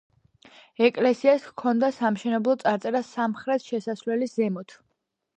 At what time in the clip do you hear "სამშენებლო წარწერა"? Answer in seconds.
1.97-3.01